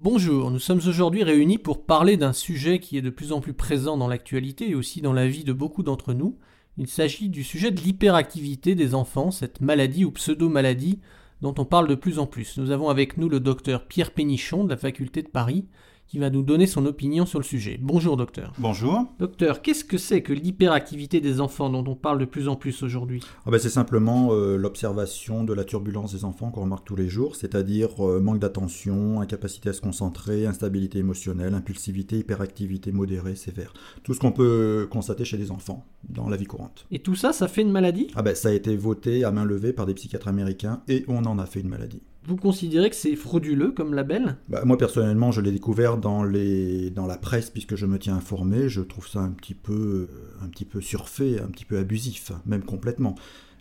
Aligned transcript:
Bonjour, 0.00 0.52
nous 0.52 0.60
sommes 0.60 0.80
aujourd'hui 0.86 1.24
réunis 1.24 1.58
pour 1.58 1.84
parler 1.84 2.16
d'un 2.16 2.32
sujet 2.32 2.78
qui 2.78 2.96
est 2.96 3.02
de 3.02 3.10
plus 3.10 3.32
en 3.32 3.40
plus 3.40 3.52
présent 3.52 3.96
dans 3.96 4.06
l'actualité 4.06 4.70
et 4.70 4.76
aussi 4.76 5.00
dans 5.00 5.12
la 5.12 5.26
vie 5.26 5.42
de 5.42 5.52
beaucoup 5.52 5.82
d'entre 5.82 6.14
nous. 6.14 6.38
Il 6.76 6.86
s'agit 6.86 7.28
du 7.28 7.42
sujet 7.42 7.72
de 7.72 7.80
l'hyperactivité 7.80 8.76
des 8.76 8.94
enfants, 8.94 9.32
cette 9.32 9.60
maladie 9.60 10.04
ou 10.04 10.12
pseudo-maladie 10.12 11.00
dont 11.40 11.52
on 11.58 11.64
parle 11.64 11.88
de 11.88 11.96
plus 11.96 12.20
en 12.20 12.26
plus. 12.26 12.58
Nous 12.58 12.70
avons 12.70 12.90
avec 12.90 13.16
nous 13.16 13.28
le 13.28 13.40
docteur 13.40 13.88
Pierre 13.88 14.12
Pénichon 14.12 14.62
de 14.62 14.70
la 14.70 14.76
faculté 14.76 15.22
de 15.22 15.28
Paris 15.28 15.66
qui 16.08 16.18
va 16.18 16.30
nous 16.30 16.42
donner 16.42 16.66
son 16.66 16.86
opinion 16.86 17.26
sur 17.26 17.38
le 17.38 17.44
sujet. 17.44 17.78
Bonjour 17.80 18.16
docteur. 18.16 18.52
Bonjour. 18.58 19.06
Docteur, 19.18 19.60
qu'est-ce 19.60 19.84
que 19.84 19.98
c'est 19.98 20.22
que 20.22 20.32
l'hyperactivité 20.32 21.20
des 21.20 21.40
enfants 21.40 21.68
dont 21.68 21.84
on 21.86 21.94
parle 21.94 22.18
de 22.18 22.24
plus 22.24 22.48
en 22.48 22.56
plus 22.56 22.82
aujourd'hui? 22.82 23.22
Ah 23.44 23.50
ben 23.50 23.58
C'est 23.58 23.68
simplement 23.68 24.32
euh, 24.32 24.56
l'observation 24.56 25.44
de 25.44 25.52
la 25.52 25.64
turbulence 25.64 26.14
des 26.14 26.24
enfants 26.24 26.50
qu'on 26.50 26.62
remarque 26.62 26.86
tous 26.86 26.96
les 26.96 27.08
jours, 27.08 27.36
c'est-à-dire 27.36 27.90
euh, 28.00 28.20
manque 28.20 28.38
d'attention, 28.38 29.20
incapacité 29.20 29.68
à 29.68 29.72
se 29.74 29.82
concentrer, 29.82 30.46
instabilité 30.46 30.98
émotionnelle, 30.98 31.54
impulsivité, 31.54 32.18
hyperactivité 32.18 32.90
modérée, 32.90 33.34
sévère. 33.34 33.74
Tout 34.02 34.14
ce 34.14 34.20
qu'on 34.20 34.32
peut 34.32 34.88
constater 34.90 35.26
chez 35.26 35.36
les 35.36 35.50
enfants 35.50 35.84
dans 36.08 36.30
la 36.30 36.36
vie 36.36 36.46
courante. 36.46 36.86
Et 36.90 37.00
tout 37.00 37.16
ça, 37.16 37.34
ça 37.34 37.48
fait 37.48 37.62
une 37.62 37.70
maladie? 37.70 38.08
Ah 38.14 38.22
ben, 38.22 38.34
Ça 38.34 38.48
a 38.48 38.52
été 38.52 38.76
voté 38.76 39.24
à 39.24 39.30
main 39.30 39.44
levée 39.44 39.74
par 39.74 39.84
des 39.84 39.94
psychiatres 39.94 40.28
américains 40.28 40.80
et 40.88 41.04
on 41.06 41.24
en 41.26 41.38
a 41.38 41.44
fait 41.44 41.60
une 41.60 41.68
maladie. 41.68 42.00
Vous 42.28 42.36
considérez 42.36 42.90
que 42.90 42.96
c'est 42.96 43.16
frauduleux 43.16 43.70
comme 43.70 43.94
label? 43.94 44.36
Bah, 44.50 44.62
Moi 44.66 44.76
personnellement, 44.76 45.32
je 45.32 45.40
l'ai 45.40 45.50
découvert 45.50 45.96
dans, 45.96 46.24
les, 46.24 46.90
dans 46.90 47.06
la 47.06 47.16
presse 47.16 47.48
puisque 47.48 47.74
je 47.74 47.86
me 47.86 47.98
tiens 47.98 48.16
informé. 48.16 48.68
Je 48.68 48.82
trouve 48.82 49.08
ça 49.08 49.20
un 49.20 49.30
petit 49.30 49.54
peu, 49.54 49.72
euh, 50.12 50.44
un 50.44 50.48
petit 50.48 50.66
peu 50.66 50.82
surfait, 50.82 51.40
un 51.40 51.46
petit 51.46 51.64
peu 51.64 51.78
abusif, 51.78 52.32
même 52.44 52.64
complètement. 52.64 53.14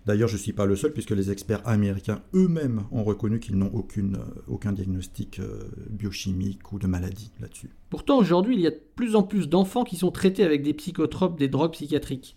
D'ailleurs, 0.05 0.27
je 0.27 0.33
ne 0.33 0.41
suis 0.41 0.51
pas 0.51 0.65
le 0.65 0.75
seul 0.75 0.91
puisque 0.91 1.11
les 1.11 1.31
experts 1.31 1.61
américains 1.65 2.19
eux-mêmes 2.33 2.83
ont 2.91 3.05
reconnu 3.05 3.39
qu'ils 3.39 3.55
n'ont 3.55 3.71
aucune, 3.73 4.17
euh, 4.17 4.41
aucun 4.47 4.73
diagnostic 4.73 5.39
euh, 5.39 5.63
biochimique 5.89 6.73
ou 6.73 6.77
de 6.77 6.87
maladie 6.87 7.31
là-dessus. 7.39 7.69
Pourtant, 7.89 8.17
aujourd'hui, 8.17 8.55
il 8.55 8.61
y 8.61 8.67
a 8.67 8.71
de 8.71 8.81
plus 8.95 9.15
en 9.15 9.23
plus 9.23 9.47
d'enfants 9.47 9.85
qui 9.85 9.95
sont 9.95 10.11
traités 10.11 10.43
avec 10.43 10.61
des 10.61 10.73
psychotropes, 10.73 11.39
des 11.39 11.47
drogues 11.47 11.71
psychiatriques. 11.71 12.35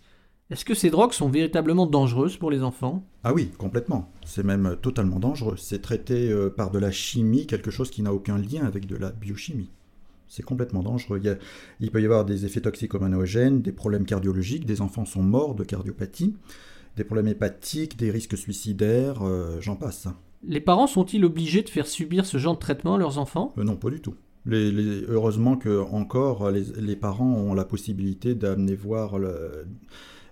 Est-ce 0.51 0.65
que 0.65 0.73
ces 0.73 0.89
drogues 0.89 1.13
sont 1.13 1.29
véritablement 1.29 1.87
dangereuses 1.87 2.35
pour 2.35 2.51
les 2.51 2.61
enfants? 2.61 3.05
Ah 3.23 3.33
oui, 3.33 3.51
complètement. 3.57 4.11
C'est 4.25 4.43
même 4.43 4.75
totalement 4.81 5.17
dangereux. 5.17 5.55
C'est 5.57 5.81
traité 5.81 6.29
euh, 6.29 6.49
par 6.49 6.71
de 6.71 6.77
la 6.77 6.91
chimie, 6.91 7.47
quelque 7.47 7.71
chose 7.71 7.89
qui 7.89 8.01
n'a 8.01 8.13
aucun 8.13 8.37
lien 8.37 8.65
avec 8.65 8.85
de 8.85 8.97
la 8.97 9.11
biochimie. 9.11 9.69
C'est 10.27 10.43
complètement 10.43 10.83
dangereux. 10.83 11.21
Il, 11.79 11.89
peut 11.89 12.01
y 12.01 12.05
avoir 12.05 12.25
des 12.25 12.45
effets 12.45 12.59
toxicomanogènes, 12.59 13.61
des 13.61 13.71
problèmes 13.71 14.05
cardiologiques, 14.05 14.65
des 14.65 14.81
enfants 14.81 15.05
sont 15.05 15.23
morts 15.23 15.55
de 15.55 15.63
cardiopathie, 15.63 16.35
des 16.97 17.05
problèmes 17.05 17.29
hépatiques, 17.29 17.97
des 17.97 18.11
risques 18.11 18.37
suicidaires, 18.37 19.21
euh, 19.25 19.61
j'en 19.61 19.77
passe. 19.77 20.09
Les 20.43 20.59
parents 20.59 20.87
sont-ils 20.87 21.23
obligés 21.23 21.63
de 21.63 21.69
faire 21.69 21.87
subir 21.87 22.25
ce 22.25 22.37
genre 22.37 22.55
de 22.55 22.59
traitement 22.59 22.95
à 22.95 22.97
leurs 22.97 23.19
enfants? 23.19 23.53
Euh, 23.57 23.63
Non, 23.63 23.77
pas 23.77 23.89
du 23.89 24.01
tout. 24.01 24.15
heureusement 24.49 25.55
que 25.55 25.79
encore 25.79 26.51
les, 26.51 26.63
les, 26.77 26.97
parents 26.97 27.35
ont 27.35 27.53
la 27.53 27.65
possibilité 27.65 28.35
d'amener 28.35 28.75
voir 28.75 29.17
le, 29.17 29.65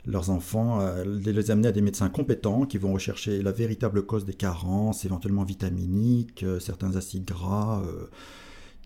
leurs 0.09 0.29
enfants, 0.29 0.81
euh, 0.81 1.03
les 1.05 1.51
amener 1.51 1.67
à 1.67 1.71
des 1.71 1.81
médecins 1.81 2.09
compétents 2.09 2.65
qui 2.65 2.77
vont 2.77 2.93
rechercher 2.93 3.41
la 3.41 3.51
véritable 3.51 4.05
cause 4.05 4.25
des 4.25 4.33
carences, 4.33 5.05
éventuellement 5.05 5.43
vitaminiques, 5.43 6.43
euh, 6.43 6.59
certains 6.59 6.95
acides 6.95 7.25
gras, 7.25 7.83
euh, 7.85 8.07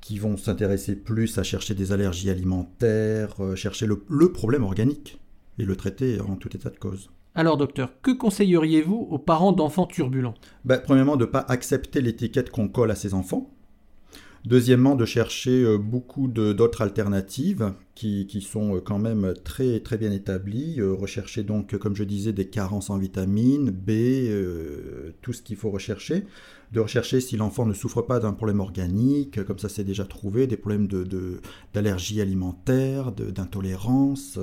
qui 0.02 0.20
vont 0.20 0.36
s'intéresser 0.36 0.96
plus 0.96 1.38
à 1.38 1.44
chercher 1.44 1.76
des 1.76 1.94
allergies 1.94 2.30
alimentaires, 2.30 3.36
chercher 3.56 3.88
le, 3.88 3.98
problème 4.34 4.64
organique 4.64 5.18
et 5.60 5.64
le 5.64 5.78
traiter 5.78 6.20
en 6.20 6.36
tout 6.36 6.54
état 6.54 6.70
de 6.70 6.78
cause. 6.78 7.10
Alors 7.36 7.56
docteur, 7.56 7.94
que 8.02 8.12
conseilleriez-vous 8.12 9.08
aux 9.10 9.18
parents 9.18 9.54
d'enfants 9.54 9.88
turbulents? 9.88 10.34
Ben, 10.66 10.82
Premièrement, 10.84 11.16
de 11.16 11.26
ne 11.26 11.30
pas 11.32 11.46
accepter 11.48 12.02
l'étiquette 12.02 12.50
qu'on 12.50 12.68
colle 12.68 12.92
à 12.92 12.96
ses 12.96 13.14
enfants. 13.14 13.53
Deuxièmement, 14.46 14.96
de 14.96 15.06
chercher 15.06 15.64
euh, 15.64 15.78
beaucoup 15.78 16.28
d'autres 16.28 16.82
alternatives 16.82 17.74
qui, 17.96 18.28
sont 18.42 18.76
euh, 18.76 18.82
quand 18.82 19.00
même 19.00 19.34
très, 19.46 19.80
très 19.80 19.98
bien 19.98 20.12
établies. 20.12 20.82
Euh, 20.82 20.94
rechercher 20.94 21.44
donc, 21.44 21.78
comme 21.78 21.96
je 21.96 22.04
disais, 22.04 22.34
des 22.34 22.48
carences 22.50 22.90
en 22.90 22.98
vitamines, 22.98 23.72
B, 23.72 23.92
tout 25.24 25.34
ce 25.34 25.42
qu'il 25.42 25.56
faut 25.56 25.72
rechercher. 25.72 26.26
De 26.72 26.80
rechercher 26.80 27.22
si 27.22 27.38
l'enfant 27.38 27.66
ne 27.66 27.74
souffre 27.74 28.04
pas 28.04 28.20
d'un 28.20 28.34
problème 28.34 28.60
organique, 28.60 29.44
comme 29.44 29.58
ça 29.58 29.70
c'est 29.70 29.84
déjà 29.84 30.06
trouvé, 30.06 30.46
des 30.46 30.58
problèmes 30.58 30.88
d'allergie 31.74 32.18
de, 32.18 32.22
alimentaire, 32.22 33.12
d'intolérance 33.12 34.38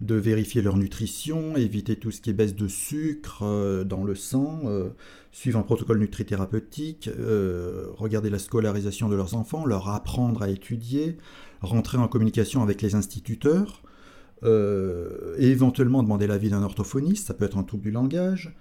de 0.00 0.14
vérifier 0.14 0.62
leur 0.62 0.76
nutrition, 0.76 1.56
éviter 1.56 1.96
tout 1.96 2.10
ce 2.10 2.20
qui 2.20 2.30
est 2.30 2.34
baisse 2.34 2.54
de 2.54 2.68
sucre 2.68 3.42
euh, 3.42 3.84
dans 3.84 4.04
le 4.04 4.14
sang, 4.14 4.62
euh, 4.64 4.90
suivre 5.32 5.58
un 5.58 5.62
protocole 5.62 5.98
nutrithérapeutique, 5.98 7.08
euh, 7.08 7.86
regarder 7.96 8.30
la 8.30 8.38
scolarisation 8.38 9.08
de 9.08 9.14
leurs 9.14 9.34
enfants, 9.34 9.64
leur 9.64 9.88
apprendre 9.88 10.42
à 10.42 10.50
étudier, 10.50 11.16
rentrer 11.60 11.98
en 11.98 12.08
communication 12.08 12.62
avec 12.62 12.82
les 12.82 12.94
instituteurs, 12.94 13.82
et 14.46 15.46
éventuellement 15.46 16.02
demander 16.02 16.26
l'avis 16.26 16.50
d'un 16.50 16.62
orthophoniste, 16.62 17.28
ça 17.28 17.32
peut 17.32 17.46
être 17.46 17.56
un 17.56 17.62
trouble 17.62 17.84
du 17.84 17.90
langage, 17.90 18.54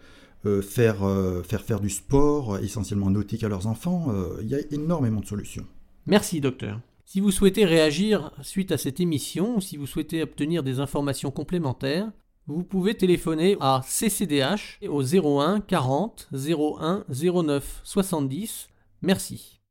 faire, 0.61 0.99
faire 1.45 1.61
faire 1.61 1.79
du 1.79 1.89
sport, 1.89 2.57
essentiellement 2.59 3.09
nautique 3.09 3.43
à 3.43 3.49
leurs 3.49 3.67
enfants, 3.67 4.13
il 4.41 4.47
y 4.47 4.55
a 4.55 4.59
énormément 4.71 5.21
de 5.21 5.25
solutions. 5.25 5.65
Merci 6.05 6.41
docteur. 6.41 6.79
Si 7.05 7.19
vous 7.19 7.31
souhaitez 7.31 7.65
réagir 7.65 8.31
suite 8.41 8.71
à 8.71 8.77
cette 8.77 8.99
émission 8.99 9.57
ou 9.57 9.61
si 9.61 9.77
vous 9.77 9.87
souhaitez 9.87 10.23
obtenir 10.23 10.63
des 10.63 10.79
informations 10.79 11.31
complémentaires, 11.31 12.11
vous 12.47 12.63
pouvez 12.63 12.95
téléphoner 12.95 13.55
à 13.61 13.81
CCDH 13.87 14.79
au 14.89 15.01
01 15.01 15.61
40 15.61 16.29
01 16.33 17.05
09 17.09 17.81
70. 17.83 18.67
Merci. 19.01 19.62